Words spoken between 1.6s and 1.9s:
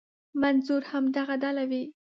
وي.